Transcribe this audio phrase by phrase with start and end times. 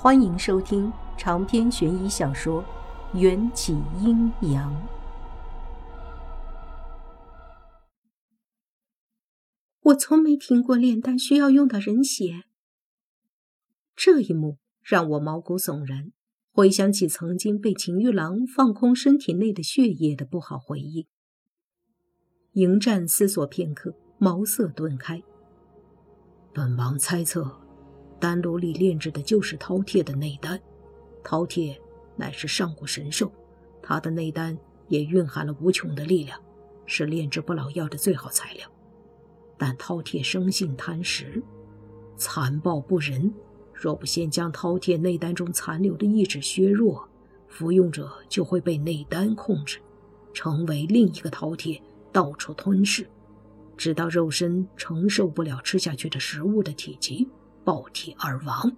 [0.00, 2.62] 欢迎收听长篇悬疑小说
[3.18, 4.72] 《缘起阴阳》。
[9.80, 12.44] 我从没听过炼丹需要用到人血，
[13.96, 16.12] 这一幕让我毛骨悚然，
[16.52, 21.08] 回想起曾经被秦玉郎放空身体内的血液的不好回忆。
[22.52, 25.20] 迎战思索片刻，茅塞顿开。
[26.54, 27.67] 本王猜测。
[28.18, 30.60] 丹炉里炼制的就是饕餮的内丹，
[31.22, 31.76] 饕餮
[32.16, 33.30] 乃是上古神兽，
[33.82, 36.40] 它的内丹也蕴含了无穷的力量，
[36.84, 38.68] 是炼制不老药的最好材料。
[39.56, 41.42] 但饕餮生性贪食，
[42.16, 43.32] 残暴不仁，
[43.72, 47.08] 若不先将饕餮内丹中残留的意志削弱，
[47.46, 49.78] 服用者就会被内丹控制，
[50.32, 51.80] 成为另一个饕餮，
[52.12, 53.06] 到处吞噬，
[53.76, 57.28] 直到肉身承受不了吃下去的食物的体积。
[57.68, 58.72] 爆体而亡，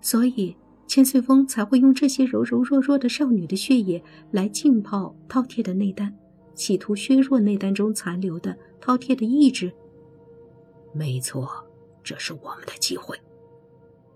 [0.00, 0.56] 所以
[0.88, 4.02] 千岁峰才会用这些柔柔弱弱的少女的血液
[4.32, 6.12] 来浸泡饕餮的内丹，
[6.52, 9.72] 企图削弱内丹中残留的饕餮的意志。
[10.92, 11.48] 没错，
[12.02, 13.16] 这是我们的机会。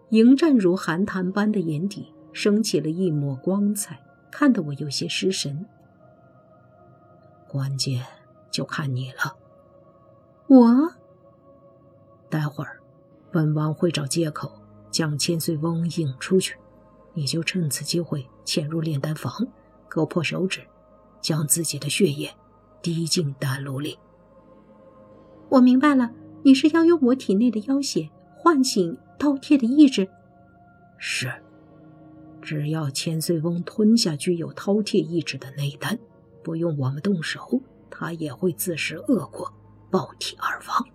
[0.08, 5.64] 迎战如寒潭般的眼底升起了一抹光彩，看得我有些失神。
[7.46, 8.04] 关键
[8.50, 9.36] 就看你了，
[10.48, 10.92] 我
[12.28, 12.80] 待会儿。
[13.32, 14.52] 本王会找借口
[14.90, 16.56] 将千岁翁引出去，
[17.12, 19.46] 你就趁此机会潜入炼丹房，
[19.88, 20.62] 割破手指，
[21.20, 22.30] 将自己的血液
[22.80, 23.98] 滴进丹炉里。
[25.48, 26.10] 我明白了，
[26.42, 30.08] 你是要用我体内的妖血唤醒饕餮的意志。
[30.96, 31.30] 是，
[32.40, 35.98] 只要千岁翁吞下具有饕餮意志的内丹，
[36.42, 37.60] 不用我们动手，
[37.90, 39.52] 他也会自食恶果，
[39.90, 40.86] 暴体而亡。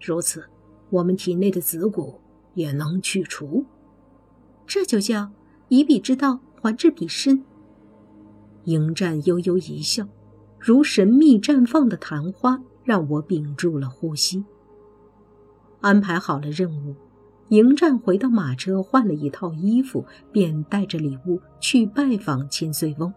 [0.00, 0.44] 如此。
[0.90, 2.20] 我们体内的子骨
[2.54, 3.64] 也能去除，
[4.66, 5.30] 这就叫
[5.68, 7.44] 以彼之道还治彼身。
[8.64, 10.06] 迎战悠悠一笑，
[10.58, 14.44] 如神秘绽放的昙花，让我屏住了呼吸。
[15.80, 16.94] 安排好了任务，
[17.48, 23.12] 迎战回到马车，换了一套衣服，便带着礼物去拜访千岁翁。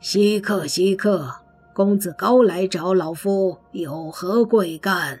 [0.00, 1.34] 稀客，稀客，
[1.74, 5.20] 公子高来找老夫，有何贵干？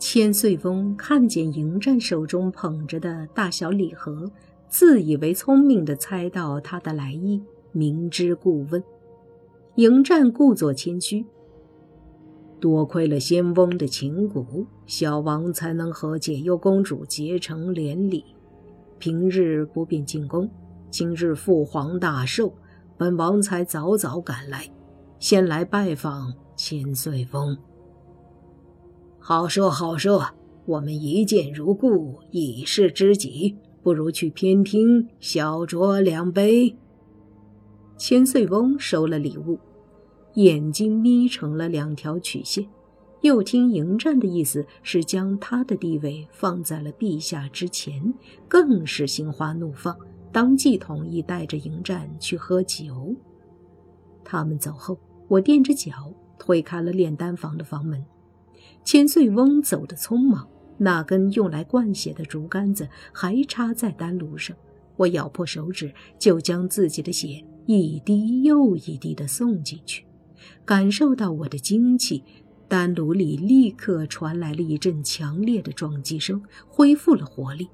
[0.00, 4.32] 千岁翁看见迎战手中捧着的大小礼盒，
[4.66, 8.82] 自以为聪明的猜到他的来意，明知故问。
[9.74, 11.26] 迎战故作谦虚
[12.58, 18.24] ：“多亏了仙翁的情蛊，小王才能和解忧公主结成连理。
[18.98, 20.50] 平日不便进宫，
[20.90, 22.54] 今日父皇大寿，
[22.96, 24.66] 本王才早早赶来，
[25.18, 27.54] 先来拜访千岁翁。”
[29.22, 30.26] 好说好说，
[30.64, 36.74] 我们一见如故，已是知己，不如去偏厅小酌两杯。
[37.98, 39.58] 千岁翁收了礼物，
[40.34, 42.66] 眼睛眯成了两条曲线，
[43.20, 48.12] 又听迎战的意思是将他的地位放在了陛下之前，
[48.48, 49.94] 更是心花怒放，
[50.32, 53.14] 当即同意带着迎战去喝酒。
[54.24, 54.98] 他们走后，
[55.28, 55.92] 我垫着脚
[56.38, 58.02] 推开了炼丹房的房门。
[58.84, 60.48] 千岁翁走得匆忙，
[60.78, 64.56] 那根用来灌血的竹竿子还插在丹炉上。
[64.96, 70.04] 我咬破手指，就将自己的血一滴又一滴地送进去。
[70.64, 72.22] 感受到我的精气，
[72.68, 77.68] 丹炉里立刻传来了一阵强烈的撞击声，恢复了活力。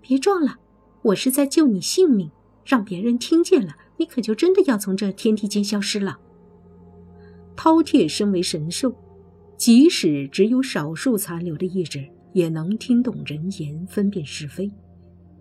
[0.00, 0.56] 别撞了，
[1.02, 2.30] 我是在救你性命，
[2.64, 6.18] 让别人听见了，你可就真的要从这天地间消失了。
[7.56, 8.94] 饕餮身为神兽。
[9.58, 14.70] 即使只有少数残留的意志，也能听懂人言，分辨是非。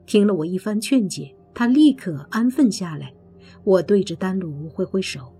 [0.07, 3.13] 听了我一番劝解，他立刻安分下来。
[3.63, 5.33] 我对着丹炉挥挥手：“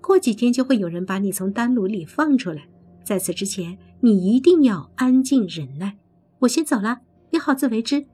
[0.00, 2.68] 过几天就会有人把你从丹炉里放出来，
[3.02, 5.98] 在此之前，你一定要安静忍耐。
[6.40, 7.00] 我先走了，
[7.30, 8.06] 你好自为之。”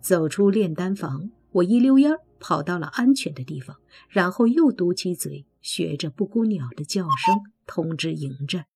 [0.00, 3.76] 走出炼丹房，我一溜烟跑到了安全的地方，
[4.08, 7.34] 然后又嘟起嘴，学着布谷鸟的叫声。
[7.66, 8.66] 通知迎战。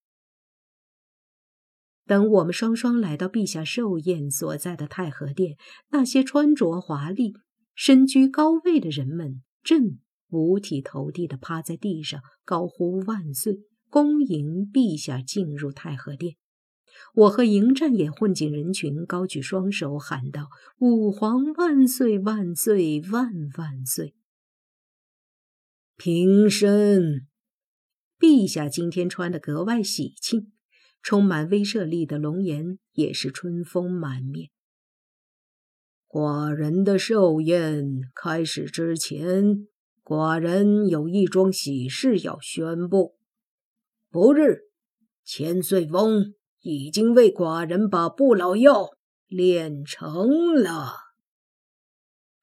[2.07, 5.57] 等我们双双来到陛下寿宴所在的太和殿，
[5.91, 7.35] 那些穿着华丽、
[7.75, 10.01] 身居高位的人们正
[10.31, 16.35] 五体投地地趴在地上，高呼万岁，恭迎陛下进入太和殿。
[17.15, 20.49] 我和迎战也混进人群，高举双手喊道
[20.79, 24.15] ：“吾皇万岁万岁万万岁！”
[25.97, 27.30] 平身。
[28.21, 30.53] 陛下今天穿得格外喜庆，
[31.03, 34.51] 充满威慑力的龙颜也是春风满面。
[36.07, 39.67] 寡人的寿宴开始之前，
[40.05, 43.17] 寡人有一桩喜事要宣布。
[44.11, 44.65] 不日，
[45.25, 48.91] 千岁翁已经为寡人把不老药
[49.29, 50.93] 炼成了。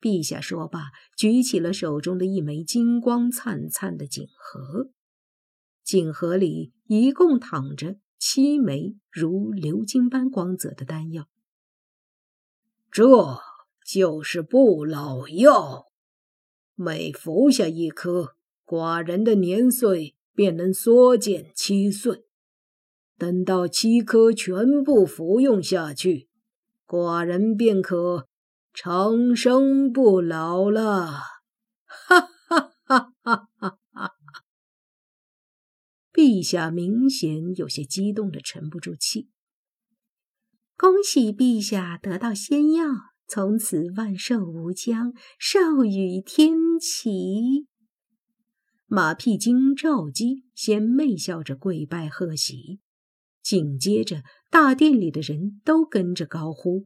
[0.01, 0.85] 陛下说罢，
[1.15, 4.89] 举起了手中的一枚金光灿灿的锦盒。
[5.87, 11.29] 锦盒里一共躺着七枚如鎏金般光泽的丹药，
[12.91, 13.39] 这
[13.85, 15.85] 就是不老药。
[16.75, 18.35] 每服下一颗，
[18.65, 22.25] 寡人的年岁便能缩减七岁。
[23.17, 26.27] 等到七颗全部服用下去，
[26.85, 28.27] 寡人便可
[28.73, 31.21] 长生不老了。
[31.85, 33.77] 哈哈哈哈哈！
[36.27, 39.29] 陛下明显有些激动的沉不住气。
[40.75, 42.83] 恭喜陛下得到仙药，
[43.29, 46.51] 从此万寿无疆，寿与天
[46.81, 47.67] 齐。
[48.87, 52.81] 马屁精赵姬先媚笑着跪拜贺喜，
[53.41, 56.83] 紧接着大殿里的人都跟着高呼：“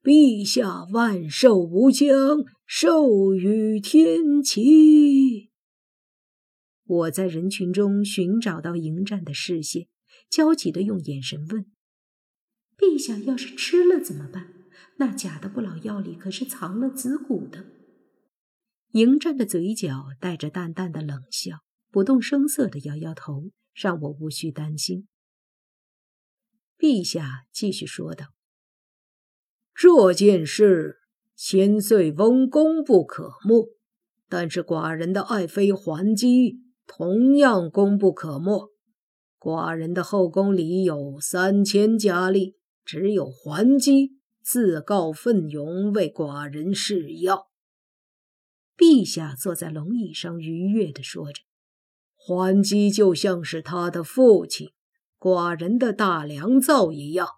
[0.00, 5.49] 陛下万寿无疆，寿与天齐。”
[6.90, 9.86] 我在人群中寻找到迎战的视线，
[10.28, 11.66] 焦急的用眼神问
[12.76, 14.52] ：“陛下要是吃了怎么办？
[14.96, 17.66] 那假的不老药里可是藏了子骨的。”
[18.90, 21.58] 迎战的嘴角带着淡淡的冷笑，
[21.92, 25.06] 不动声色的摇摇头，让我无需担心。
[26.76, 28.34] 陛下继续说道
[29.72, 30.96] ：“这件事
[31.36, 33.68] 千岁翁功不可没，
[34.28, 38.68] 但是寡人的爱妃还姬。”同样功不可没。
[39.38, 47.46] 寡人的后宫里有三千佳丽，只有桓姬自告奋勇为寡人试药。
[48.76, 51.42] 陛下坐在龙椅上，愉悦地说着
[52.16, 54.70] ：“桓姬就像是他的父亲，
[55.18, 57.28] 寡人的大良造一样，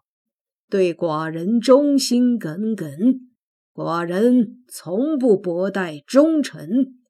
[0.71, 2.89] 对寡人忠心耿耿。
[3.75, 7.01] 寡人从不薄待忠臣。”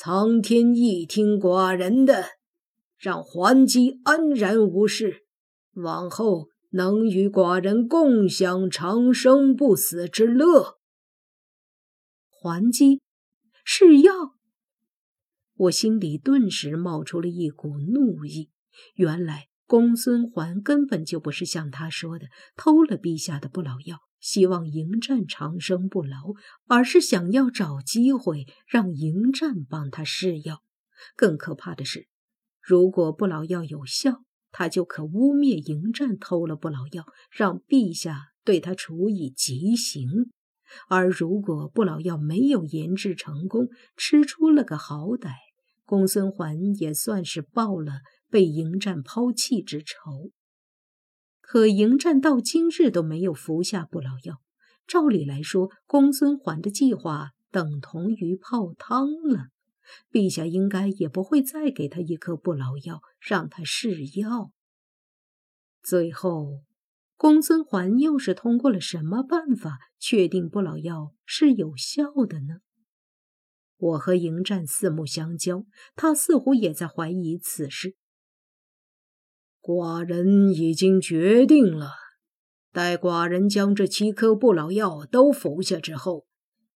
[0.00, 2.24] 苍天一听寡人的，
[2.96, 5.26] 让桓姬安然无事，
[5.72, 10.78] 往后能与寡人共享长生不死之乐。
[12.30, 13.00] 桓姬
[13.64, 14.36] 是药，
[15.56, 18.50] 我心里顿时冒出了一股怒意。
[18.94, 23.98] 原来公孙桓根本就不是像他说的偷了陛下的不老药。
[24.20, 26.32] 希望迎战长生不老，
[26.66, 30.62] 而是想要找机会让迎战帮他试药。
[31.16, 32.08] 更可怕的是，
[32.60, 40.30] 如果不老药有效，他就可污蔑迎战偷了不老药，让陛下对他处以极刑；
[40.88, 45.34] 而如果不老药没有研制成功，吃出了个好歹，
[45.84, 50.32] 公孙桓也算是报了被迎战抛弃之仇。
[51.50, 54.42] 可迎战到今日都没有服下不老药，
[54.86, 59.46] 照理来说，公孙桓的计划等同于泡汤了。
[60.12, 64.50] 陛下应该也不会再给他一颗不老药，让他试药。
[65.82, 66.60] 最后，
[67.16, 72.58] 公孙桓又是通过了什么办法确定不老药是有效的呢？
[73.78, 75.64] 我和迎战四目相交，
[75.96, 77.96] 他似乎也在怀疑此事。
[79.68, 81.90] 寡人已经决定了，
[82.72, 86.24] 待寡人将这七颗不老药都服下之后，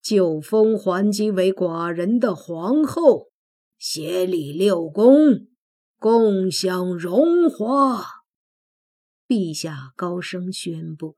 [0.03, 3.31] 就封桓姬为寡人的皇后，
[3.79, 5.47] 协理六宫，
[5.99, 8.05] 共享荣华。
[9.27, 11.17] 陛下高声宣布：“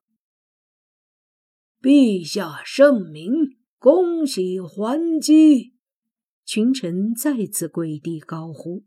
[1.82, 5.74] 陛下圣明，恭喜桓姬！”
[6.46, 8.84] 群臣再次跪地高呼。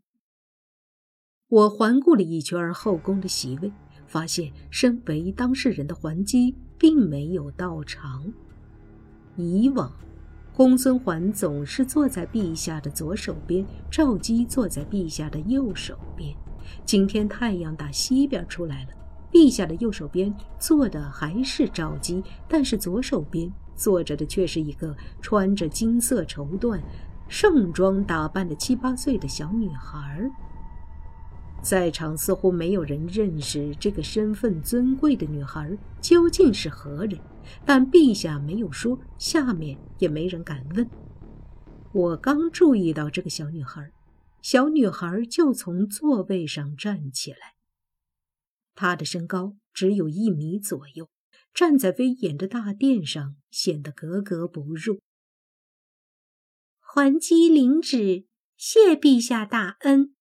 [1.50, 3.72] 我环顾了一圈后宫的席位，
[4.06, 8.30] 发现身为当事人的桓姬并没有到场。
[9.34, 9.90] 以往，
[10.54, 16.36] 公孙桓总是坐在陛下的左手边，赵姬坐在陛下的右手边。
[16.84, 18.90] 今天太阳打西边出来了，
[19.32, 26.78] 陛下的右手边坐的还是赵姬，但是左手边坐着的却是一个穿着金色绸缎、
[27.26, 30.30] 盛装打扮的七八岁的小女孩。
[31.62, 37.18] 在场似乎没有人认识这个身份尊贵的女孩究竟是何人，
[37.66, 40.88] 但陛下没有说，下面也没人敢问。
[41.92, 43.90] 我刚注意到这个小女孩，
[44.40, 47.54] 小女孩就从座位上站起来。
[48.74, 51.10] 她的身高只有一米左右，
[51.52, 55.00] 站在威严的大殿上，显得格格不入。
[56.78, 60.14] 还击领旨，谢陛下大恩。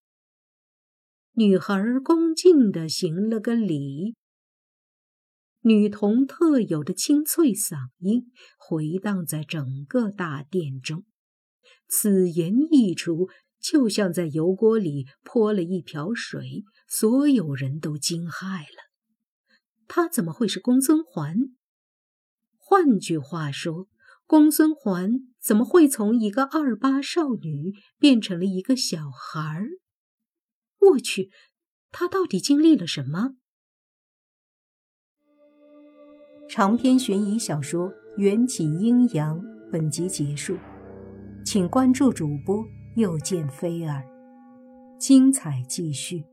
[1.39, 4.15] 女孩恭敬地行了个礼。
[5.61, 11.05] 女童特有的清脆嗓音回荡在整个大殿中，
[11.87, 13.29] 此言一出，
[13.61, 18.89] 就像在油锅里泼了一瓢水，所有人都惊骇了。
[19.87, 21.35] 她怎么会是公孙环？
[22.55, 23.87] 换句话说，
[24.25, 29.67] 公孙环怎么会从一个二八少女变成了一个小孩儿？
[30.79, 31.31] 我去，
[31.91, 33.35] 他到底经历了什么？
[36.49, 39.39] 长篇悬疑小说《缘起阴阳》
[39.71, 40.57] 本集结束，
[41.45, 42.65] 请关注主播
[42.95, 44.01] 又见菲儿，
[44.97, 46.23] 精彩继续。